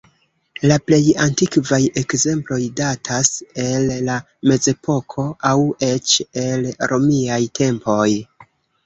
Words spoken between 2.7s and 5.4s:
datas el la Mezepoko,